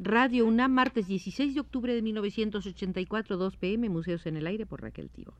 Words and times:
Radio 0.00 0.46
UNAM, 0.46 0.70
martes 0.70 1.08
16 1.08 1.54
de 1.54 1.60
octubre 1.60 1.92
de 1.92 2.02
1984, 2.02 3.36
2 3.36 3.56
pm, 3.56 3.88
Museos 3.88 4.26
en 4.26 4.36
el 4.36 4.46
Aire 4.46 4.64
por 4.64 4.80
Raquel 4.80 5.10
Tibol. 5.10 5.34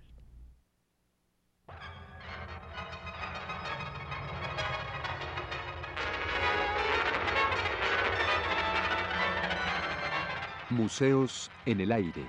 Museos 10.70 11.52
en 11.64 11.80
el 11.80 11.92
Aire. 11.92 12.26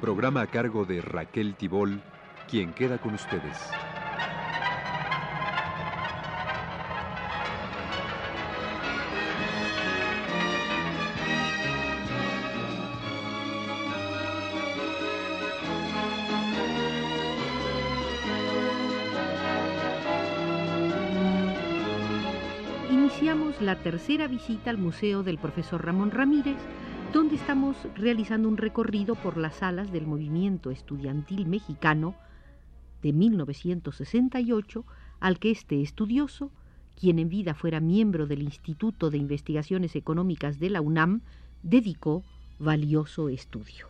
Programa 0.00 0.40
a 0.40 0.46
cargo 0.48 0.84
de 0.84 1.00
Raquel 1.00 1.54
Tibol, 1.54 2.02
quien 2.48 2.72
queda 2.72 2.98
con 2.98 3.14
ustedes. 3.14 3.70
La 23.58 23.76
tercera 23.76 24.26
visita 24.28 24.70
al 24.70 24.78
Museo 24.78 25.22
del 25.22 25.36
Profesor 25.36 25.84
Ramón 25.84 26.10
Ramírez, 26.10 26.56
donde 27.12 27.34
estamos 27.34 27.76
realizando 27.94 28.48
un 28.48 28.56
recorrido 28.56 29.16
por 29.16 29.36
las 29.36 29.56
salas 29.56 29.92
del 29.92 30.06
movimiento 30.06 30.70
estudiantil 30.70 31.46
mexicano 31.46 32.14
de 33.02 33.12
1968 33.12 34.84
al 35.18 35.38
que 35.38 35.50
este 35.50 35.82
estudioso, 35.82 36.50
quien 36.98 37.18
en 37.18 37.28
vida 37.28 37.54
fuera 37.54 37.80
miembro 37.80 38.26
del 38.26 38.42
Instituto 38.42 39.10
de 39.10 39.18
Investigaciones 39.18 39.96
Económicas 39.96 40.58
de 40.58 40.70
la 40.70 40.80
UNAM, 40.80 41.20
dedicó 41.62 42.22
valioso 42.58 43.28
estudio. 43.28 43.88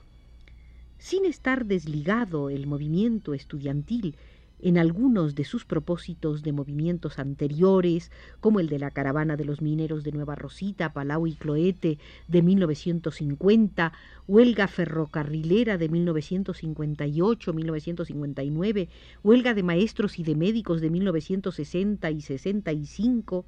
Sin 0.98 1.26
estar 1.26 1.66
desligado 1.66 2.50
el 2.50 2.66
movimiento 2.66 3.34
estudiantil 3.34 4.16
en 4.62 4.78
algunos 4.78 5.34
de 5.34 5.44
sus 5.44 5.64
propósitos 5.64 6.42
de 6.42 6.52
movimientos 6.52 7.18
anteriores, 7.18 8.12
como 8.40 8.60
el 8.60 8.68
de 8.68 8.78
la 8.78 8.90
caravana 8.90 9.36
de 9.36 9.44
los 9.44 9.60
mineros 9.62 10.04
de 10.04 10.12
Nueva 10.12 10.34
Rosita, 10.34 10.92
Palau 10.92 11.26
y 11.26 11.32
Cloete 11.34 11.98
de 12.28 12.42
1950, 12.42 13.92
huelga 14.26 14.68
ferrocarrilera 14.68 15.78
de 15.78 15.90
1958-1959, 15.90 18.88
huelga 19.22 19.54
de 19.54 19.62
maestros 19.62 20.18
y 20.18 20.24
de 20.24 20.34
médicos 20.34 20.80
de 20.80 20.90
1960 20.90 22.10
y 22.10 22.20
65, 22.20 23.44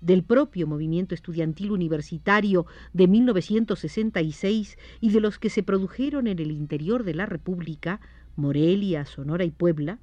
del 0.00 0.24
propio 0.24 0.66
movimiento 0.66 1.14
estudiantil 1.14 1.70
universitario 1.70 2.66
de 2.92 3.06
1966 3.06 4.76
y 5.00 5.10
de 5.10 5.20
los 5.20 5.38
que 5.38 5.48
se 5.48 5.62
produjeron 5.62 6.26
en 6.26 6.40
el 6.40 6.50
interior 6.50 7.04
de 7.04 7.14
la 7.14 7.24
República, 7.24 8.00
Morelia, 8.34 9.06
Sonora 9.06 9.44
y 9.44 9.50
Puebla, 9.50 10.00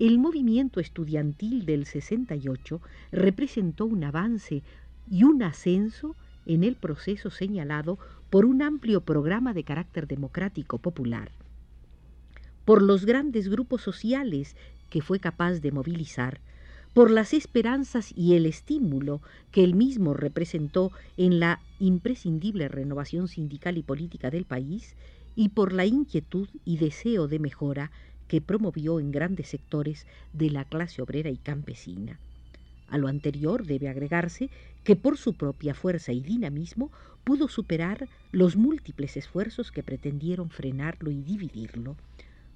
el 0.00 0.18
movimiento 0.18 0.80
estudiantil 0.80 1.66
del 1.66 1.84
68 1.84 2.80
representó 3.12 3.84
un 3.84 4.02
avance 4.02 4.62
y 5.10 5.24
un 5.24 5.42
ascenso 5.42 6.16
en 6.46 6.64
el 6.64 6.74
proceso 6.74 7.30
señalado 7.30 7.98
por 8.30 8.46
un 8.46 8.62
amplio 8.62 9.02
programa 9.02 9.52
de 9.52 9.62
carácter 9.62 10.08
democrático 10.08 10.78
popular, 10.78 11.30
por 12.64 12.80
los 12.80 13.04
grandes 13.04 13.50
grupos 13.50 13.82
sociales 13.82 14.56
que 14.88 15.02
fue 15.02 15.20
capaz 15.20 15.60
de 15.60 15.70
movilizar, 15.70 16.40
por 16.94 17.10
las 17.10 17.34
esperanzas 17.34 18.10
y 18.16 18.36
el 18.36 18.46
estímulo 18.46 19.20
que 19.52 19.62
él 19.62 19.74
mismo 19.74 20.14
representó 20.14 20.92
en 21.18 21.40
la 21.40 21.60
imprescindible 21.78 22.68
renovación 22.68 23.28
sindical 23.28 23.76
y 23.76 23.82
política 23.82 24.30
del 24.30 24.46
país, 24.46 24.96
y 25.36 25.50
por 25.50 25.72
la 25.72 25.86
inquietud 25.86 26.48
y 26.64 26.78
deseo 26.78 27.28
de 27.28 27.38
mejora 27.38 27.90
que 28.30 28.40
promovió 28.40 29.00
en 29.00 29.10
grandes 29.10 29.48
sectores 29.48 30.06
de 30.32 30.50
la 30.50 30.64
clase 30.64 31.02
obrera 31.02 31.30
y 31.30 31.36
campesina. 31.36 32.20
A 32.86 32.96
lo 32.96 33.08
anterior 33.08 33.66
debe 33.66 33.88
agregarse 33.88 34.50
que 34.84 34.94
por 34.94 35.18
su 35.18 35.34
propia 35.34 35.74
fuerza 35.74 36.12
y 36.12 36.20
dinamismo 36.20 36.92
pudo 37.24 37.48
superar 37.48 38.08
los 38.30 38.54
múltiples 38.54 39.16
esfuerzos 39.16 39.72
que 39.72 39.82
pretendieron 39.82 40.48
frenarlo 40.48 41.10
y 41.10 41.22
dividirlo. 41.22 41.96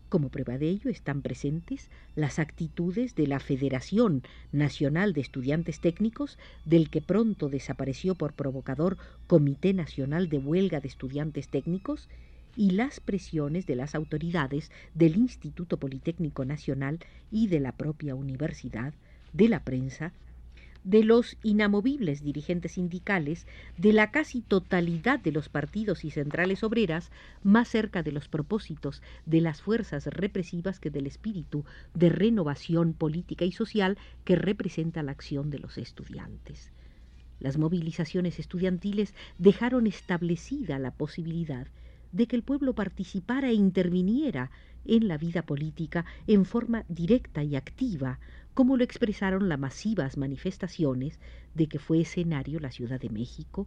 Como 0.08 0.28
prueba 0.28 0.58
de 0.58 0.68
ello 0.68 0.90
están 0.90 1.22
presentes 1.22 1.91
las 2.14 2.38
actitudes 2.38 3.16
de 3.16 3.26
la 3.26 3.41
Federación 3.41 4.22
Nacional 4.52 5.12
de 5.12 5.22
Estudiantes 5.22 5.80
Técnicos, 5.80 6.38
del 6.64 6.88
que 6.88 7.00
pronto 7.00 7.48
desapareció 7.48 8.14
por 8.14 8.32
provocador 8.32 8.96
Comité 9.26 9.74
Nacional 9.74 10.28
de 10.28 10.38
Huelga 10.38 10.78
de 10.78 10.86
Estudiantes 10.86 11.48
Técnicos, 11.48 12.08
y 12.56 12.70
las 12.70 13.00
presiones 13.00 13.66
de 13.66 13.76
las 13.76 13.94
autoridades 13.94 14.70
del 14.94 15.16
Instituto 15.16 15.78
Politécnico 15.78 16.44
Nacional 16.44 16.98
y 17.31 17.48
de 17.48 17.60
la 17.60 17.72
propia 17.72 18.15
universidad, 18.15 18.94
de 19.32 19.48
la 19.48 19.60
prensa, 19.65 20.12
de 20.84 21.03
los 21.03 21.38
inamovibles 21.42 22.22
dirigentes 22.22 22.72
sindicales, 22.72 23.47
de 23.78 23.94
la 23.94 24.10
casi 24.10 24.42
totalidad 24.42 25.19
de 25.19 25.32
los 25.32 25.48
partidos 25.48 26.04
y 26.04 26.10
centrales 26.10 26.62
obreras, 26.62 27.10
más 27.42 27.69
cerca 27.69 28.03
de 28.03 28.12
los 28.12 28.28
propósitos 28.28 29.03
de 29.25 29.41
las 29.41 29.62
fuerzas 29.62 30.06
represivas 30.06 30.78
que 30.78 30.91
del 30.91 31.06
espíritu 31.06 31.65
de 31.94 32.10
renovación 32.10 32.92
política 32.92 33.47
y 33.47 33.53
social 33.53 33.97
que 34.25 34.36
representa 34.36 35.03
la 35.03 35.12
acción 35.12 35.50
de 35.50 35.59
los 35.59 35.78
estudiantes. 35.78 36.71
Las 37.41 37.56
movilizaciones 37.56 38.38
estudiantiles 38.38 39.15
dejaron 39.38 39.86
establecida 39.86 40.78
la 40.78 40.92
posibilidad 40.92 41.66
de 42.14 42.28
que 42.28 42.36
el 42.36 42.44
pueblo 42.44 42.75
participara 42.75 43.50
e 43.50 43.54
interviniera 43.54 44.52
en 44.86 45.08
la 45.08 45.19
vida 45.19 45.42
política 45.42 46.06
en 46.28 46.44
forma 46.44 46.84
directa 46.88 47.42
y 47.42 47.56
activa, 47.56 48.20
como 48.54 48.76
lo 48.76 48.84
expresaron 48.84 49.48
las 49.48 49.58
masivas 49.58 50.16
manifestaciones 50.16 51.19
de 51.54 51.66
que 51.66 51.80
fue 51.80 52.00
escenario 52.00 52.60
la 52.60 52.70
Ciudad 52.70 53.00
de 53.00 53.10
México, 53.10 53.66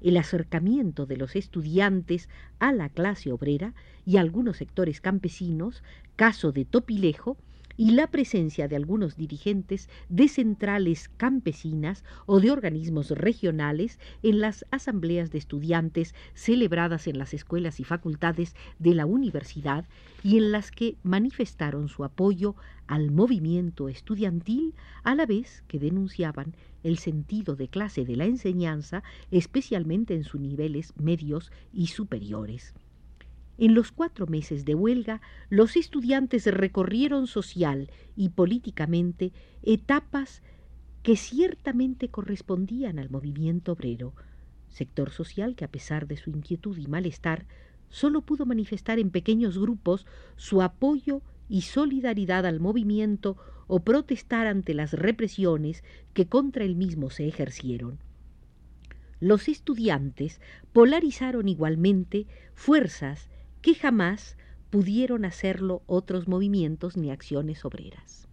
el 0.00 0.16
acercamiento 0.16 1.04
de 1.04 1.18
los 1.18 1.36
estudiantes 1.36 2.30
a 2.58 2.72
la 2.72 2.88
clase 2.88 3.30
obrera 3.30 3.74
y 4.06 4.16
algunos 4.16 4.56
sectores 4.56 5.02
campesinos, 5.02 5.82
caso 6.16 6.50
de 6.50 6.64
Topilejo, 6.64 7.36
y 7.76 7.92
la 7.92 8.06
presencia 8.06 8.68
de 8.68 8.76
algunos 8.76 9.16
dirigentes 9.16 9.88
de 10.08 10.28
centrales 10.28 11.08
campesinas 11.16 12.04
o 12.26 12.40
de 12.40 12.50
organismos 12.50 13.10
regionales 13.10 13.98
en 14.22 14.40
las 14.40 14.64
asambleas 14.70 15.30
de 15.30 15.38
estudiantes 15.38 16.14
celebradas 16.34 17.06
en 17.06 17.18
las 17.18 17.34
escuelas 17.34 17.80
y 17.80 17.84
facultades 17.84 18.54
de 18.78 18.94
la 18.94 19.06
universidad 19.06 19.86
y 20.22 20.38
en 20.38 20.52
las 20.52 20.70
que 20.70 20.96
manifestaron 21.02 21.88
su 21.88 22.04
apoyo 22.04 22.56
al 22.86 23.10
movimiento 23.10 23.88
estudiantil 23.88 24.74
a 25.02 25.14
la 25.14 25.26
vez 25.26 25.64
que 25.68 25.78
denunciaban 25.78 26.54
el 26.82 26.98
sentido 26.98 27.56
de 27.56 27.68
clase 27.68 28.04
de 28.04 28.16
la 28.16 28.24
enseñanza, 28.24 29.02
especialmente 29.30 30.14
en 30.14 30.24
sus 30.24 30.40
niveles 30.40 30.92
medios 30.96 31.52
y 31.72 31.88
superiores. 31.88 32.74
En 33.62 33.74
los 33.74 33.92
cuatro 33.92 34.26
meses 34.26 34.64
de 34.64 34.74
huelga, 34.74 35.20
los 35.48 35.76
estudiantes 35.76 36.46
recorrieron 36.46 37.28
social 37.28 37.92
y 38.16 38.30
políticamente 38.30 39.32
etapas 39.62 40.42
que 41.04 41.14
ciertamente 41.16 42.08
correspondían 42.08 42.98
al 42.98 43.08
movimiento 43.08 43.70
obrero, 43.70 44.14
sector 44.68 45.10
social 45.10 45.54
que 45.54 45.64
a 45.64 45.70
pesar 45.70 46.08
de 46.08 46.16
su 46.16 46.30
inquietud 46.30 46.76
y 46.76 46.88
malestar, 46.88 47.46
solo 47.88 48.22
pudo 48.22 48.46
manifestar 48.46 48.98
en 48.98 49.10
pequeños 49.10 49.56
grupos 49.56 50.08
su 50.34 50.60
apoyo 50.60 51.22
y 51.48 51.60
solidaridad 51.60 52.46
al 52.46 52.58
movimiento 52.58 53.36
o 53.68 53.84
protestar 53.84 54.48
ante 54.48 54.74
las 54.74 54.92
represiones 54.92 55.84
que 56.14 56.26
contra 56.26 56.64
él 56.64 56.74
mismo 56.74 57.10
se 57.10 57.28
ejercieron. 57.28 58.00
Los 59.20 59.46
estudiantes 59.46 60.40
polarizaron 60.72 61.48
igualmente 61.48 62.26
fuerzas 62.56 63.28
que 63.62 63.74
jamás 63.76 64.36
pudieron 64.70 65.24
hacerlo 65.24 65.82
otros 65.86 66.26
movimientos 66.26 66.96
ni 66.96 67.10
acciones 67.10 67.64
obreras. 67.64 68.28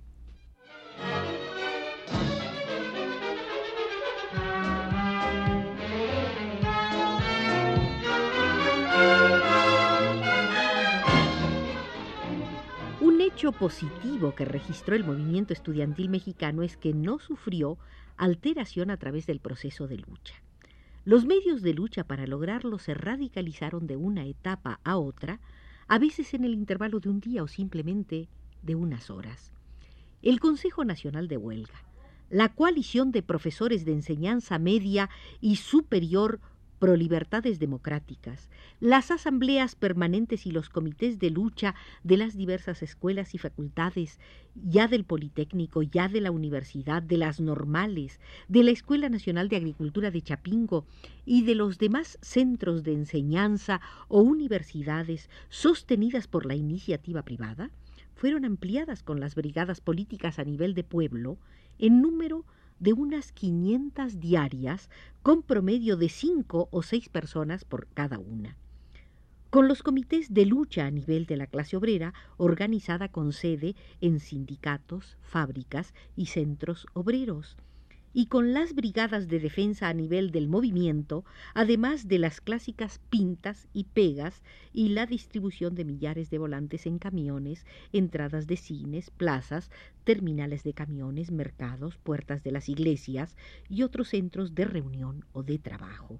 Un 13.01 13.21
hecho 13.21 13.51
positivo 13.51 14.33
que 14.33 14.45
registró 14.45 14.95
el 14.95 15.03
movimiento 15.03 15.53
estudiantil 15.53 16.09
mexicano 16.09 16.63
es 16.63 16.75
que 16.75 16.93
no 16.93 17.19
sufrió 17.19 17.77
alteración 18.17 18.89
a 18.89 18.97
través 18.97 19.27
del 19.27 19.39
proceso 19.39 19.87
de 19.87 19.97
lucha. 19.97 20.35
Los 21.09 21.25
medios 21.25 21.63
de 21.63 21.73
lucha 21.73 22.03
para 22.03 22.27
lograrlo 22.27 22.77
se 22.77 22.93
radicalizaron 22.93 23.87
de 23.87 23.95
una 23.95 24.25
etapa 24.27 24.79
a 24.83 24.97
otra, 24.97 25.39
a 25.87 25.97
veces 25.97 26.35
en 26.35 26.43
el 26.43 26.53
intervalo 26.53 26.99
de 26.99 27.09
un 27.09 27.19
día 27.19 27.41
o 27.41 27.47
simplemente 27.47 28.29
de 28.61 28.75
unas 28.75 29.09
horas. 29.09 29.51
el 30.21 30.39
Consejo 30.39 30.85
Nacional 30.85 31.27
de 31.27 31.37
Huelga, 31.37 31.83
la 32.29 32.49
coalición 32.49 33.11
de 33.11 33.23
profesores 33.23 33.85
de 33.85 33.93
enseñanza 33.93 34.59
media 34.59 35.09
y 35.41 35.55
superior 35.55 36.41
pro 36.79 36.95
libertades 36.95 37.59
democráticas, 37.59 38.49
las 38.79 39.11
asambleas 39.11 39.75
permanentes 39.75 40.45
y 40.45 40.51
los 40.51 40.69
comités 40.69 41.19
de 41.19 41.29
lucha 41.29 41.75
de 42.03 42.17
las 42.17 42.35
diversas 42.35 42.81
escuelas 42.81 43.35
y 43.35 43.37
facultades, 43.37 44.19
ya 44.55 44.87
del 44.87 45.03
Politécnico, 45.03 45.83
ya 45.83 46.07
de 46.07 46.21
la 46.21 46.31
Universidad, 46.31 47.03
de 47.03 47.17
las 47.17 47.39
normales, 47.39 48.19
de 48.47 48.63
la 48.63 48.71
Escuela 48.71 49.09
Nacional 49.09 49.49
de 49.49 49.57
Agricultura 49.57 50.09
de 50.09 50.21
Chapingo 50.21 50.85
y 51.25 51.43
de 51.43 51.55
los 51.55 51.77
demás 51.77 52.17
centros 52.21 52.83
de 52.83 52.93
enseñanza 52.93 53.81
o 54.07 54.21
universidades 54.21 55.29
sostenidas 55.49 56.27
por 56.27 56.45
la 56.45 56.55
iniciativa 56.55 57.23
privada, 57.23 57.71
fueron 58.15 58.43
ampliadas 58.43 59.03
con 59.03 59.19
las 59.19 59.35
brigadas 59.35 59.79
políticas 59.79 60.39
a 60.39 60.43
nivel 60.43 60.73
de 60.73 60.83
pueblo 60.83 61.37
en 61.77 62.01
número 62.01 62.45
de 62.79 62.93
unas 62.93 63.31
500 63.31 64.19
diarias 64.19 64.89
con 65.21 65.43
promedio 65.43 65.97
de 65.97 66.09
cinco 66.09 66.69
o 66.71 66.81
seis 66.81 67.09
personas 67.09 67.65
por 67.65 67.87
cada 67.87 68.19
una. 68.19 68.57
Con 69.49 69.67
los 69.67 69.81
comités 69.81 70.33
de 70.33 70.45
lucha 70.45 70.85
a 70.85 70.91
nivel 70.91 71.25
de 71.25 71.35
la 71.35 71.47
clase 71.47 71.75
obrera, 71.75 72.13
organizada 72.37 73.09
con 73.09 73.33
sede 73.33 73.75
en 73.99 74.19
sindicatos, 74.19 75.17
fábricas 75.21 75.93
y 76.15 76.27
centros 76.27 76.85
obreros, 76.93 77.57
y 78.13 78.25
con 78.25 78.53
las 78.53 78.73
brigadas 78.73 79.27
de 79.27 79.39
defensa 79.39 79.87
a 79.87 79.93
nivel 79.93 80.31
del 80.31 80.47
movimiento, 80.47 81.25
además 81.53 82.07
de 82.07 82.19
las 82.19 82.41
clásicas 82.41 82.99
pintas 83.09 83.67
y 83.73 83.83
pegas 83.85 84.43
y 84.73 84.89
la 84.89 85.05
distribución 85.05 85.75
de 85.75 85.85
millares 85.85 86.29
de 86.29 86.37
volantes 86.37 86.85
en 86.85 86.99
camiones, 86.99 87.65
entradas 87.93 88.47
de 88.47 88.57
cines, 88.57 89.09
plazas, 89.11 89.69
terminales 90.03 90.63
de 90.63 90.73
camiones, 90.73 91.31
mercados, 91.31 91.97
puertas 91.97 92.43
de 92.43 92.51
las 92.51 92.69
iglesias 92.69 93.37
y 93.69 93.83
otros 93.83 94.09
centros 94.09 94.55
de 94.55 94.65
reunión 94.65 95.25
o 95.33 95.43
de 95.43 95.59
trabajo. 95.59 96.19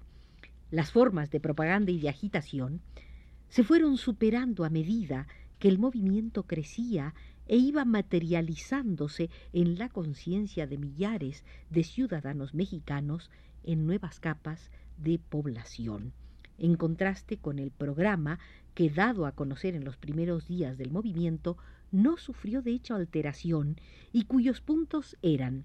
Las 0.70 0.92
formas 0.92 1.30
de 1.30 1.40
propaganda 1.40 1.90
y 1.90 1.98
de 1.98 2.08
agitación 2.08 2.80
se 3.48 3.64
fueron 3.64 3.96
superando 3.96 4.64
a 4.64 4.70
medida 4.70 5.26
que 5.58 5.68
el 5.68 5.78
movimiento 5.78 6.44
crecía 6.44 7.14
e 7.50 7.56
iba 7.56 7.84
materializándose 7.84 9.28
en 9.52 9.76
la 9.76 9.88
conciencia 9.88 10.68
de 10.68 10.78
millares 10.78 11.44
de 11.68 11.82
ciudadanos 11.82 12.54
mexicanos 12.54 13.28
en 13.64 13.88
nuevas 13.88 14.20
capas 14.20 14.70
de 14.98 15.18
población, 15.18 16.12
en 16.58 16.76
contraste 16.76 17.38
con 17.38 17.58
el 17.58 17.72
programa 17.72 18.38
que, 18.76 18.88
dado 18.88 19.26
a 19.26 19.32
conocer 19.32 19.74
en 19.74 19.84
los 19.84 19.96
primeros 19.96 20.46
días 20.46 20.78
del 20.78 20.92
movimiento, 20.92 21.58
no 21.90 22.18
sufrió 22.18 22.62
de 22.62 22.70
hecho 22.70 22.94
alteración 22.94 23.80
y 24.12 24.26
cuyos 24.26 24.60
puntos 24.60 25.16
eran 25.20 25.64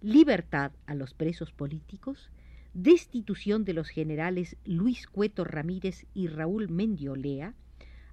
libertad 0.00 0.72
a 0.86 0.94
los 0.94 1.12
presos 1.12 1.52
políticos, 1.52 2.30
destitución 2.72 3.66
de 3.66 3.74
los 3.74 3.90
generales 3.90 4.56
Luis 4.64 5.06
Cueto 5.06 5.44
Ramírez 5.44 6.06
y 6.14 6.28
Raúl 6.28 6.70
Mendiolea, 6.70 7.52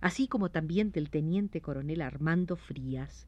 así 0.01 0.27
como 0.27 0.49
también 0.49 0.91
del 0.91 1.09
teniente 1.09 1.61
coronel 1.61 2.01
Armando 2.01 2.55
Frías, 2.55 3.27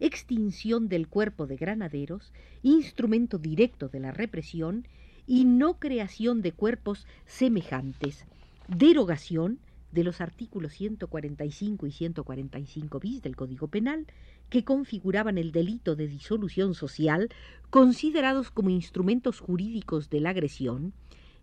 extinción 0.00 0.88
del 0.88 1.08
cuerpo 1.08 1.46
de 1.46 1.56
granaderos, 1.56 2.32
instrumento 2.62 3.38
directo 3.38 3.88
de 3.88 4.00
la 4.00 4.12
represión, 4.12 4.86
y 5.26 5.44
no 5.44 5.78
creación 5.78 6.40
de 6.40 6.52
cuerpos 6.52 7.06
semejantes, 7.26 8.24
derogación 8.68 9.58
de 9.92 10.04
los 10.04 10.20
artículos 10.20 10.72
145 10.74 11.86
y 11.86 11.90
145 11.90 13.00
bis 13.00 13.22
del 13.22 13.34
Código 13.34 13.68
Penal, 13.68 14.06
que 14.50 14.64
configuraban 14.64 15.38
el 15.38 15.52
delito 15.52 15.96
de 15.96 16.06
disolución 16.06 16.74
social, 16.74 17.30
considerados 17.70 18.50
como 18.50 18.70
instrumentos 18.70 19.40
jurídicos 19.40 20.10
de 20.10 20.20
la 20.20 20.30
agresión, 20.30 20.92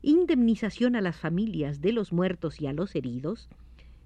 indemnización 0.02 0.96
a 0.96 1.02
las 1.02 1.18
familias 1.18 1.82
de 1.82 1.94
los 1.94 2.14
muertos 2.14 2.62
y 2.62 2.68
a 2.68 2.74
los 2.74 2.96
heridos, 2.96 3.50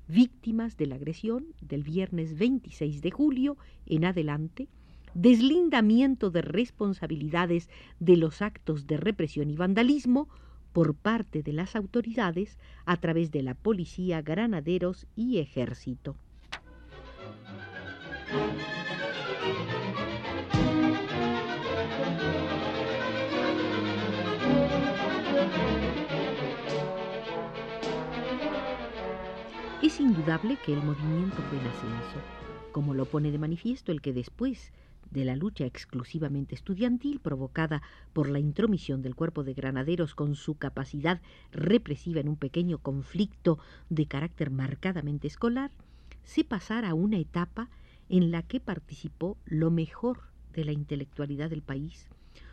víctimas 0.07 0.77
de 0.77 0.88
la 0.88 0.95
agresión 0.95 1.45
del 1.62 1.83
viernes 1.83 2.38
26 2.38 3.01
de 3.01 3.12
julio 3.12 3.57
en 3.86 4.06
adelante, 4.06 4.68
deslindamiento 5.13 6.30
de 6.30 6.42
responsabilidades 6.42 7.69
de 8.00 8.18
los 8.18 8.42
actos 8.42 8.88
de 8.88 8.98
represión 8.98 9.50
y 9.50 9.56
vandalismo 9.56 10.30
por 10.74 10.95
parte 10.95 11.42
de 11.42 11.54
las 11.54 11.75
autoridades 11.75 12.59
a 12.86 12.98
través 12.98 13.31
de 13.31 13.42
la 13.42 13.56
policía, 13.56 14.21
granaderos 14.21 15.07
y 15.15 15.39
ejército. 15.39 16.15
Indudable 29.99 30.57
que 30.63 30.73
el 30.73 30.83
movimiento 30.83 31.41
fue 31.49 31.57
en 31.57 31.65
ascenso, 31.65 32.19
como 32.71 32.94
lo 32.94 33.05
pone 33.05 33.31
de 33.31 33.39
manifiesto 33.39 33.91
el 33.91 33.99
que 34.01 34.13
después 34.13 34.71
de 35.09 35.25
la 35.25 35.35
lucha 35.35 35.65
exclusivamente 35.65 36.53
estudiantil 36.53 37.19
provocada 37.19 37.81
por 38.13 38.29
la 38.29 38.38
intromisión 38.38 39.01
del 39.01 39.15
cuerpo 39.15 39.44
de 39.44 39.55
granaderos 39.55 40.13
con 40.13 40.35
su 40.35 40.55
capacidad 40.55 41.19
represiva 41.51 42.19
en 42.19 42.29
un 42.29 42.35
pequeño 42.35 42.77
conflicto 42.77 43.57
de 43.89 44.05
carácter 44.05 44.51
marcadamente 44.51 45.27
escolar, 45.27 45.71
se 46.23 46.44
pasara 46.44 46.91
a 46.91 46.94
una 46.94 47.17
etapa 47.17 47.69
en 48.07 48.29
la 48.29 48.44
que 48.44 48.59
participó 48.59 49.38
lo 49.45 49.71
mejor 49.71 50.19
de 50.53 50.63
la 50.63 50.73
intelectualidad 50.73 51.49
del 51.49 51.63
país, 51.63 52.07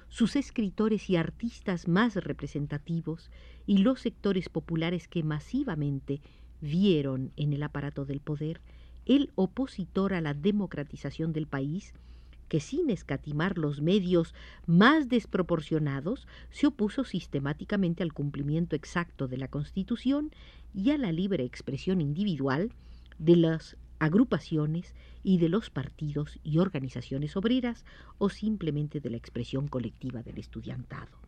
sus 0.08 0.36
escritores 0.36 1.10
y 1.10 1.16
artistas 1.16 1.88
más 1.88 2.14
representativos 2.16 3.30
y 3.66 3.78
los 3.78 4.00
sectores 4.00 4.48
populares 4.48 5.08
que 5.08 5.22
masivamente 5.22 6.22
vieron 6.60 7.32
en 7.36 7.52
el 7.52 7.62
aparato 7.62 8.04
del 8.04 8.20
poder 8.20 8.60
el 9.06 9.30
opositor 9.34 10.14
a 10.14 10.20
la 10.20 10.34
democratización 10.34 11.32
del 11.32 11.46
país, 11.46 11.92
que 12.48 12.60
sin 12.60 12.90
escatimar 12.90 13.58
los 13.58 13.80
medios 13.80 14.34
más 14.66 15.08
desproporcionados 15.08 16.26
se 16.50 16.66
opuso 16.66 17.04
sistemáticamente 17.04 18.02
al 18.02 18.12
cumplimiento 18.12 18.76
exacto 18.76 19.28
de 19.28 19.38
la 19.38 19.48
Constitución 19.48 20.30
y 20.74 20.90
a 20.90 20.98
la 20.98 21.12
libre 21.12 21.44
expresión 21.44 22.00
individual 22.00 22.70
de 23.18 23.36
las 23.36 23.76
agrupaciones 23.98 24.94
y 25.22 25.38
de 25.38 25.48
los 25.48 25.70
partidos 25.70 26.38
y 26.42 26.58
organizaciones 26.58 27.36
obreras 27.36 27.84
o 28.18 28.28
simplemente 28.28 29.00
de 29.00 29.10
la 29.10 29.16
expresión 29.16 29.68
colectiva 29.68 30.22
del 30.22 30.38
estudiantado. 30.38 31.18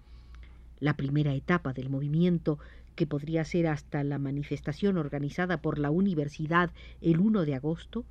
La 0.78 0.96
primera 0.96 1.34
etapa 1.34 1.72
del 1.72 1.88
movimiento 1.88 2.58
que 2.96 3.06
podría 3.06 3.44
ser 3.44 3.68
hasta 3.68 4.02
la 4.02 4.18
manifestación 4.18 4.96
organizada 4.96 5.60
por 5.60 5.78
la 5.78 5.90
universidad 5.90 6.70
el 7.00 7.20
1 7.20 7.44
de 7.44 7.54
agosto, 7.54 8.04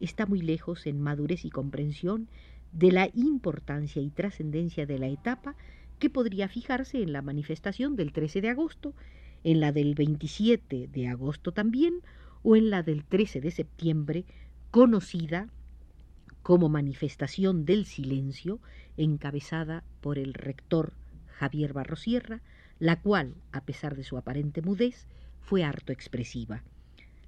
está 0.00 0.26
muy 0.26 0.40
lejos 0.40 0.86
en 0.86 1.00
madurez 1.00 1.44
y 1.44 1.50
comprensión 1.50 2.28
de 2.72 2.92
la 2.92 3.10
importancia 3.14 4.00
y 4.00 4.10
trascendencia 4.10 4.86
de 4.86 4.98
la 4.98 5.08
etapa 5.08 5.56
que 5.98 6.08
podría 6.08 6.48
fijarse 6.48 7.02
en 7.02 7.12
la 7.12 7.22
manifestación 7.22 7.96
del 7.96 8.12
13 8.12 8.40
de 8.40 8.50
agosto, 8.50 8.94
en 9.42 9.60
la 9.60 9.72
del 9.72 9.94
27 9.94 10.88
de 10.92 11.08
agosto 11.08 11.52
también, 11.52 11.94
o 12.42 12.54
en 12.54 12.70
la 12.70 12.84
del 12.84 13.04
13 13.04 13.40
de 13.40 13.50
septiembre, 13.50 14.24
conocida 14.70 15.48
como 16.42 16.68
manifestación 16.68 17.64
del 17.64 17.84
silencio, 17.84 18.60
encabezada 18.96 19.82
por 20.00 20.18
el 20.18 20.34
rector 20.34 20.92
Javier 21.26 21.72
Barrosierra, 21.72 22.40
la 22.78 23.00
cual, 23.00 23.34
a 23.52 23.62
pesar 23.62 23.96
de 23.96 24.04
su 24.04 24.16
aparente 24.16 24.62
mudez, 24.62 25.06
fue 25.40 25.64
harto 25.64 25.92
expresiva. 25.92 26.62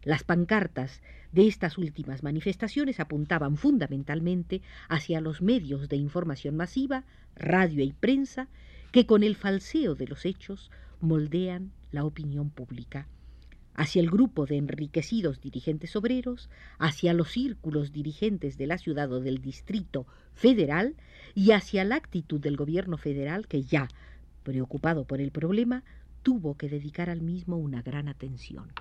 Las 0.03 0.25
pancartas 0.25 1.03
de 1.33 1.47
estas 1.47 1.77
últimas 1.77 2.23
manifestaciones 2.23 3.01
apuntaban 3.01 3.57
fundamentalmente 3.57 4.63
hacia 4.89 5.21
los 5.21 5.43
medios 5.43 5.89
de 5.89 5.97
información 5.97 6.57
masiva, 6.57 7.05
radio 7.37 7.85
y 7.85 7.93
prensa, 7.93 8.49
que 8.93 9.07
con 9.07 9.23
el 9.23 9.37
falseo 9.37 9.95
de 9.95 10.07
los 10.07 10.25
hechos 10.25 10.71
moldean 11.01 11.73
la 11.93 12.05
opinión 12.05 12.51
pública, 12.51 13.09
hacia 13.75 14.01
el 14.01 14.11
grupo 14.11 14.47
de 14.47 14.57
enriquecidos 14.57 15.41
dirigentes 15.41 15.95
obreros, 15.97 16.51
hacia 16.79 17.13
los 17.13 17.31
círculos 17.31 17.93
dirigentes 17.93 18.57
de 18.57 18.67
la 18.67 18.79
ciudad 18.79 19.13
o 19.13 19.21
del 19.21 19.41
distrito 19.41 20.07
federal 20.35 20.97
y 21.35 21.53
hacia 21.53 21.85
la 21.85 21.97
actitud 21.97 22.41
del 22.41 22.57
gobierno 22.57 22.97
federal 22.97 23.47
que 23.47 23.63
ya 23.63 23.89
preocupado 24.43 25.05
por 25.05 25.21
el 25.21 25.31
problema, 25.31 25.85
tuvo 26.23 26.57
que 26.57 26.69
dedicar 26.69 27.11
al 27.11 27.23
mismo 27.23 27.57
una 27.57 27.83
gran 27.83 28.09
atención. 28.09 28.73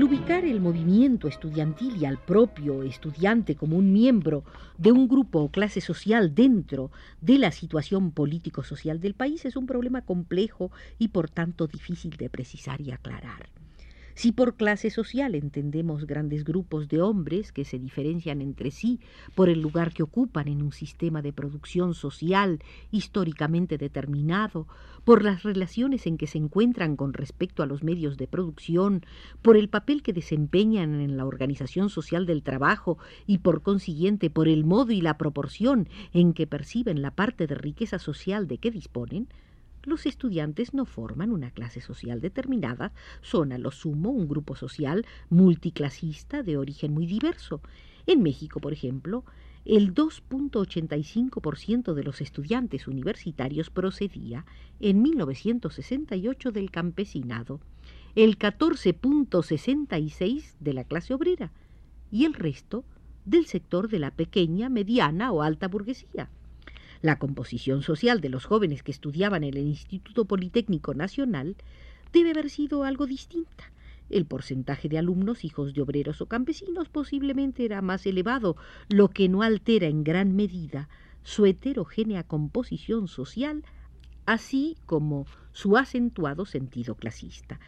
El 0.00 0.04
ubicar 0.04 0.46
el 0.46 0.62
movimiento 0.62 1.28
estudiantil 1.28 1.98
y 2.00 2.06
al 2.06 2.16
propio 2.16 2.82
estudiante 2.82 3.54
como 3.54 3.76
un 3.76 3.92
miembro 3.92 4.44
de 4.78 4.92
un 4.92 5.06
grupo 5.06 5.40
o 5.40 5.50
clase 5.50 5.82
social 5.82 6.34
dentro 6.34 6.90
de 7.20 7.36
la 7.36 7.52
situación 7.52 8.10
político-social 8.10 8.98
del 8.98 9.12
país 9.12 9.44
es 9.44 9.56
un 9.56 9.66
problema 9.66 10.00
complejo 10.00 10.70
y 10.98 11.08
por 11.08 11.28
tanto 11.28 11.66
difícil 11.66 12.16
de 12.16 12.30
precisar 12.30 12.80
y 12.80 12.92
aclarar. 12.92 13.50
Si 14.14 14.32
por 14.32 14.56
clase 14.56 14.90
social 14.90 15.34
entendemos 15.34 16.06
grandes 16.06 16.44
grupos 16.44 16.88
de 16.88 17.00
hombres 17.00 17.52
que 17.52 17.64
se 17.64 17.78
diferencian 17.78 18.40
entre 18.40 18.70
sí 18.70 19.00
por 19.34 19.48
el 19.48 19.60
lugar 19.60 19.92
que 19.92 20.02
ocupan 20.02 20.48
en 20.48 20.62
un 20.62 20.72
sistema 20.72 21.22
de 21.22 21.32
producción 21.32 21.94
social 21.94 22.60
históricamente 22.90 23.78
determinado, 23.78 24.66
por 25.04 25.24
las 25.24 25.42
relaciones 25.42 26.06
en 26.06 26.18
que 26.18 26.26
se 26.26 26.38
encuentran 26.38 26.96
con 26.96 27.12
respecto 27.12 27.62
a 27.62 27.66
los 27.66 27.82
medios 27.82 28.16
de 28.16 28.26
producción, 28.26 29.04
por 29.42 29.56
el 29.56 29.68
papel 29.68 30.02
que 30.02 30.12
desempeñan 30.12 31.00
en 31.00 31.16
la 31.16 31.24
organización 31.24 31.88
social 31.88 32.26
del 32.26 32.42
trabajo 32.42 32.98
y 33.26 33.38
por 33.38 33.62
consiguiente 33.62 34.30
por 34.30 34.48
el 34.48 34.64
modo 34.64 34.92
y 34.92 35.00
la 35.00 35.16
proporción 35.16 35.88
en 36.12 36.32
que 36.32 36.46
perciben 36.46 37.02
la 37.02 37.12
parte 37.12 37.46
de 37.46 37.54
riqueza 37.54 37.98
social 37.98 38.48
de 38.48 38.58
que 38.58 38.70
disponen, 38.70 39.28
los 39.84 40.06
estudiantes 40.06 40.74
no 40.74 40.84
forman 40.84 41.32
una 41.32 41.50
clase 41.50 41.80
social 41.80 42.20
determinada, 42.20 42.92
son 43.22 43.52
a 43.52 43.58
lo 43.58 43.70
sumo 43.70 44.10
un 44.10 44.28
grupo 44.28 44.56
social 44.56 45.06
multiclasista 45.28 46.42
de 46.42 46.56
origen 46.56 46.92
muy 46.92 47.06
diverso. 47.06 47.60
En 48.06 48.22
México, 48.22 48.60
por 48.60 48.72
ejemplo, 48.72 49.24
el 49.64 49.94
2.85% 49.94 51.94
de 51.94 52.02
los 52.02 52.20
estudiantes 52.20 52.88
universitarios 52.88 53.70
procedía 53.70 54.44
en 54.80 55.02
1968 55.02 56.50
del 56.50 56.70
campesinado, 56.70 57.60
el 58.14 58.38
14.66% 58.38 60.54
de 60.58 60.72
la 60.72 60.84
clase 60.84 61.14
obrera 61.14 61.52
y 62.10 62.24
el 62.24 62.34
resto 62.34 62.84
del 63.24 63.46
sector 63.46 63.88
de 63.88 63.98
la 63.98 64.10
pequeña, 64.10 64.68
mediana 64.68 65.32
o 65.32 65.42
alta 65.42 65.68
burguesía. 65.68 66.30
La 67.02 67.18
composición 67.18 67.82
social 67.82 68.20
de 68.20 68.28
los 68.28 68.44
jóvenes 68.44 68.82
que 68.82 68.90
estudiaban 68.90 69.42
en 69.42 69.56
el 69.56 69.66
Instituto 69.66 70.26
Politécnico 70.26 70.92
Nacional 70.92 71.56
debe 72.12 72.30
haber 72.30 72.50
sido 72.50 72.84
algo 72.84 73.06
distinta. 73.06 73.72
El 74.10 74.26
porcentaje 74.26 74.88
de 74.88 74.98
alumnos 74.98 75.44
hijos 75.44 75.72
de 75.72 75.80
obreros 75.80 76.20
o 76.20 76.26
campesinos 76.26 76.90
posiblemente 76.90 77.64
era 77.64 77.80
más 77.80 78.04
elevado, 78.04 78.56
lo 78.88 79.08
que 79.08 79.28
no 79.28 79.42
altera 79.42 79.86
en 79.86 80.04
gran 80.04 80.36
medida 80.36 80.90
su 81.22 81.46
heterogénea 81.46 82.22
composición 82.22 83.08
social, 83.08 83.64
así 84.26 84.76
como 84.84 85.26
su 85.52 85.78
acentuado 85.78 86.44
sentido 86.44 86.96
clasista 86.96 87.60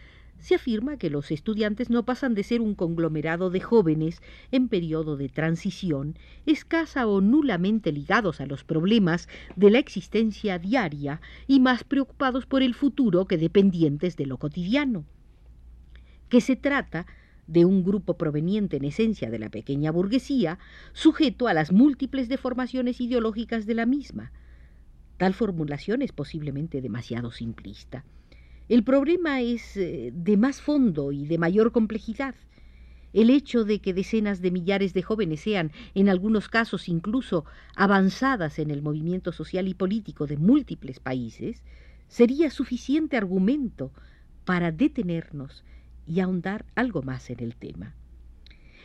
se 0.43 0.57
afirma 0.57 0.97
que 0.97 1.09
los 1.09 1.31
estudiantes 1.31 1.89
no 1.89 2.05
pasan 2.05 2.35
de 2.35 2.43
ser 2.43 2.61
un 2.61 2.75
conglomerado 2.75 3.49
de 3.49 3.61
jóvenes 3.61 4.21
en 4.51 4.69
periodo 4.69 5.17
de 5.17 5.29
transición, 5.29 6.19
escasa 6.47 7.07
o 7.07 7.21
nulamente 7.21 7.93
ligados 7.93 8.41
a 8.41 8.47
los 8.47 8.65
problemas 8.65 9.29
de 9.55 9.71
la 9.71 9.79
existencia 9.79 10.59
diaria 10.59 11.21
y 11.47 11.61
más 11.61 11.85
preocupados 11.85 12.45
por 12.45 12.63
el 12.63 12.75
futuro 12.75 13.27
que 13.27 13.39
dependientes 13.39 14.17
de 14.17 14.27
lo 14.27 14.37
cotidiano. 14.37 15.05
Que 16.29 16.41
se 16.41 16.57
trata 16.57 17.07
de 17.47 17.65
un 17.65 17.85
grupo 17.85 18.19
proveniente 18.19 18.79
en 18.79 18.85
esencia 18.85 19.31
de 19.31 19.39
la 19.39 19.49
pequeña 19.49 19.93
burguesía, 19.93 20.59
sujeto 20.93 21.47
a 21.47 21.55
las 21.55 21.71
múltiples 21.71 22.29
deformaciones 22.29 23.01
ideológicas 23.01 23.65
de 23.65 23.75
la 23.75 23.87
misma. 23.87 24.33
Tal 25.19 25.35
formulación 25.35 26.03
es 26.03 26.11
posiblemente 26.11 26.81
demasiado 26.81 27.31
simplista. 27.31 28.05
El 28.73 28.85
problema 28.85 29.43
es 29.43 29.76
eh, 29.76 30.12
de 30.14 30.38
más 30.38 30.62
fondo 30.62 31.12
y 31.12 31.26
de 31.26 31.37
mayor 31.37 31.73
complejidad. 31.73 32.35
El 33.12 33.29
hecho 33.29 33.67
de 33.67 33.83
que 33.83 33.93
decenas 33.93 34.41
de 34.41 34.50
millares 34.50 34.95
de 34.95 35.02
jóvenes 35.02 35.41
sean, 35.41 35.73
en 35.95 36.09
algunos 36.09 36.49
casos 36.49 36.88
incluso, 36.88 37.45
avanzadas 37.76 38.59
en 38.59 38.71
el 38.71 38.81
movimiento 38.81 39.31
social 39.31 39.69
y 39.69 39.75
político 39.75 40.26
de 40.26 40.38
múltiples 40.38 41.00
países, 41.00 41.62
sería 42.09 42.49
suficiente 42.49 43.19
argumento 43.19 43.93
para 44.47 44.73
detenernos 44.73 45.64
y 46.07 46.21
ahondar 46.21 46.64
algo 46.75 47.02
más 47.02 47.29
en 47.29 47.41
el 47.41 47.57
tema. 47.57 47.95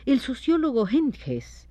El 0.04 0.20
sociólogo 0.20 0.86
Hentges 0.86 1.66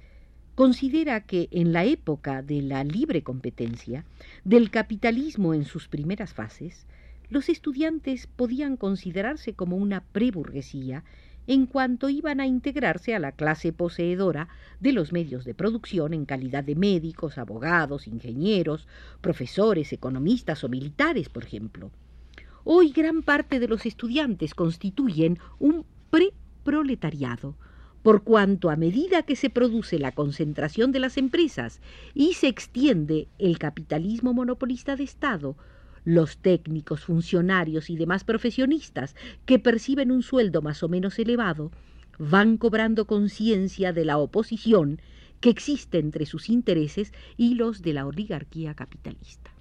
considera 0.56 1.22
que 1.22 1.50
en 1.52 1.72
la 1.72 1.86
época 1.86 2.42
de 2.42 2.64
la 2.64 2.84
libre 2.84 3.22
competencia, 3.22 4.06
del 4.44 4.72
capitalismo 4.72 5.54
en 5.54 5.66
sus 5.66 5.88
primeras 5.88 6.34
fases, 6.34 6.88
los 7.30 7.50
estudiantes 7.50 8.28
podían 8.28 8.78
considerarse 8.78 9.54
como 9.54 9.78
una 9.78 10.02
preburguesía 10.02 11.04
en 11.48 11.66
cuanto 11.66 12.10
iban 12.10 12.42
a 12.42 12.46
integrarse 12.46 13.16
a 13.16 13.20
la 13.20 13.32
clase 13.32 13.72
poseedora 13.72 14.50
de 14.82 14.92
los 14.92 15.14
medios 15.14 15.46
de 15.46 15.54
producción 15.54 16.14
en 16.14 16.26
calidad 16.26 16.64
de 16.64 16.76
médicos, 16.76 17.38
abogados, 17.38 18.08
ingenieros, 18.08 18.88
profesores, 19.22 19.94
economistas 19.94 20.64
o 20.64 20.70
militares, 20.70 21.30
por 21.30 21.46
ejemplo. 21.46 21.90
Hoy 22.66 22.92
gran 22.92 23.24
parte 23.24 23.62
de 23.62 23.70
los 23.70 23.86
estudiantes 23.86 24.54
constituyen 24.54 25.40
un 25.58 25.86
preproletariado, 26.10 27.56
por 28.04 28.24
cuanto 28.24 28.70
a 28.70 28.76
medida 28.76 29.24
que 29.24 29.36
se 29.36 29.50
produce 29.50 30.00
la 30.00 30.12
concentración 30.12 30.92
de 30.92 31.00
las 31.00 31.18
empresas 31.18 31.82
y 32.14 32.34
se 32.34 32.48
extiende 32.48 33.28
el 33.40 33.58
capitalismo 33.58 34.34
monopolista 34.34 34.96
de 34.96 35.04
Estado, 35.04 35.56
los 36.08 36.38
técnicos, 36.38 37.02
funcionarios 37.04 37.90
y 37.90 37.98
demás 37.98 38.24
profesionistas 38.24 39.14
que 39.46 39.60
perciben 39.60 40.10
un 40.10 40.24
sueldo 40.24 40.62
más 40.62 40.82
o 40.82 40.88
menos 40.88 41.20
elevado 41.20 41.70
van 42.18 42.56
cobrando 42.56 43.06
conciencia 43.06 43.92
de 43.92 44.06
la 44.06 44.18
oposición 44.18 45.02
que 45.42 45.50
existe 45.50 46.00
entre 46.00 46.26
sus 46.26 46.48
intereses 46.48 47.12
y 47.36 47.56
los 47.56 47.82
de 47.82 47.92
la 47.92 48.08
oligarquía 48.08 48.74
capitalista. 48.74 49.57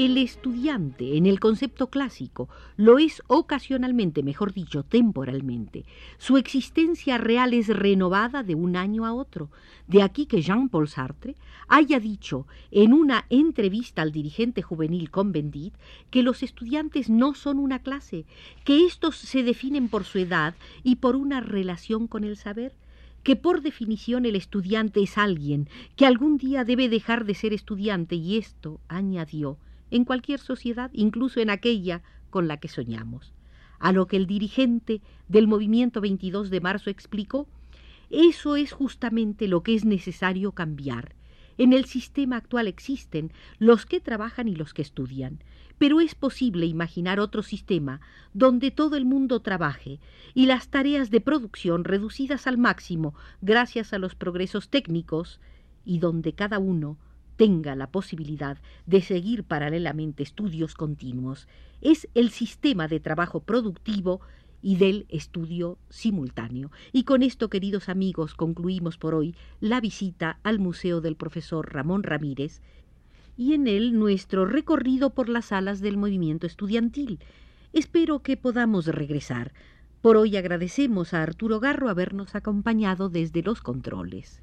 El 0.00 0.16
estudiante, 0.16 1.18
en 1.18 1.26
el 1.26 1.40
concepto 1.40 1.88
clásico, 1.88 2.48
lo 2.78 2.98
es 2.98 3.22
ocasionalmente, 3.26 4.22
mejor 4.22 4.54
dicho, 4.54 4.82
temporalmente. 4.82 5.84
Su 6.16 6.38
existencia 6.38 7.18
real 7.18 7.52
es 7.52 7.68
renovada 7.68 8.42
de 8.42 8.54
un 8.54 8.76
año 8.76 9.04
a 9.04 9.12
otro. 9.12 9.50
De 9.88 10.00
aquí 10.02 10.24
que 10.24 10.40
Jean-Paul 10.40 10.88
Sartre 10.88 11.36
haya 11.68 12.00
dicho 12.00 12.46
en 12.70 12.94
una 12.94 13.26
entrevista 13.28 14.00
al 14.00 14.10
dirigente 14.10 14.62
juvenil 14.62 15.10
Convendit 15.10 15.74
que 16.08 16.22
los 16.22 16.42
estudiantes 16.42 17.10
no 17.10 17.34
son 17.34 17.58
una 17.58 17.80
clase, 17.80 18.24
que 18.64 18.86
estos 18.86 19.16
se 19.16 19.42
definen 19.42 19.90
por 19.90 20.04
su 20.04 20.18
edad 20.18 20.54
y 20.82 20.96
por 20.96 21.14
una 21.14 21.42
relación 21.42 22.06
con 22.06 22.24
el 22.24 22.38
saber 22.38 22.72
que 23.22 23.36
por 23.36 23.60
definición 23.60 24.24
el 24.24 24.34
estudiante 24.34 25.02
es 25.02 25.18
alguien 25.18 25.68
que 25.94 26.06
algún 26.06 26.38
día 26.38 26.64
debe 26.64 26.88
dejar 26.88 27.26
de 27.26 27.34
ser 27.34 27.52
estudiante 27.52 28.14
y 28.14 28.38
esto, 28.38 28.80
añadió, 28.88 29.58
en 29.90 30.04
cualquier 30.04 30.40
sociedad, 30.40 30.90
incluso 30.92 31.40
en 31.40 31.50
aquella 31.50 32.02
con 32.30 32.48
la 32.48 32.58
que 32.58 32.68
soñamos. 32.68 33.34
A 33.78 33.92
lo 33.92 34.06
que 34.06 34.16
el 34.16 34.26
dirigente 34.26 35.00
del 35.28 35.48
movimiento 35.48 36.00
22 36.00 36.50
de 36.50 36.60
marzo 36.60 36.90
explicó, 36.90 37.48
eso 38.10 38.56
es 38.56 38.72
justamente 38.72 39.48
lo 39.48 39.62
que 39.62 39.74
es 39.74 39.84
necesario 39.84 40.52
cambiar. 40.52 41.14
En 41.58 41.72
el 41.72 41.84
sistema 41.84 42.36
actual 42.36 42.68
existen 42.68 43.32
los 43.58 43.86
que 43.86 44.00
trabajan 44.00 44.48
y 44.48 44.54
los 44.54 44.74
que 44.74 44.82
estudian, 44.82 45.42
pero 45.78 46.00
es 46.00 46.14
posible 46.14 46.66
imaginar 46.66 47.20
otro 47.20 47.42
sistema 47.42 48.00
donde 48.34 48.70
todo 48.70 48.96
el 48.96 49.04
mundo 49.04 49.40
trabaje 49.40 50.00
y 50.34 50.46
las 50.46 50.68
tareas 50.68 51.10
de 51.10 51.20
producción 51.20 51.84
reducidas 51.84 52.46
al 52.46 52.58
máximo 52.58 53.14
gracias 53.40 53.92
a 53.92 53.98
los 53.98 54.14
progresos 54.14 54.68
técnicos 54.68 55.40
y 55.84 55.98
donde 55.98 56.34
cada 56.34 56.58
uno 56.58 56.98
tenga 57.40 57.74
la 57.74 57.86
posibilidad 57.86 58.58
de 58.84 59.00
seguir 59.00 59.44
paralelamente 59.44 60.22
estudios 60.22 60.74
continuos. 60.74 61.48
Es 61.80 62.06
el 62.12 62.28
sistema 62.28 62.86
de 62.86 63.00
trabajo 63.00 63.40
productivo 63.40 64.20
y 64.60 64.76
del 64.76 65.06
estudio 65.08 65.78
simultáneo. 65.88 66.70
Y 66.92 67.04
con 67.04 67.22
esto, 67.22 67.48
queridos 67.48 67.88
amigos, 67.88 68.34
concluimos 68.34 68.98
por 68.98 69.14
hoy 69.14 69.34
la 69.58 69.80
visita 69.80 70.38
al 70.42 70.58
Museo 70.58 71.00
del 71.00 71.16
Profesor 71.16 71.72
Ramón 71.72 72.02
Ramírez 72.02 72.60
y 73.38 73.54
en 73.54 73.68
él 73.68 73.98
nuestro 73.98 74.44
recorrido 74.44 75.14
por 75.14 75.30
las 75.30 75.46
salas 75.46 75.80
del 75.80 75.96
movimiento 75.96 76.46
estudiantil. 76.46 77.20
Espero 77.72 78.20
que 78.20 78.36
podamos 78.36 78.84
regresar. 78.84 79.54
Por 80.02 80.18
hoy 80.18 80.36
agradecemos 80.36 81.14
a 81.14 81.22
Arturo 81.22 81.58
Garro 81.58 81.88
habernos 81.88 82.34
acompañado 82.34 83.08
desde 83.08 83.42
los 83.42 83.62
controles. 83.62 84.42